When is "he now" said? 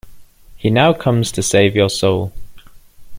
0.57-0.93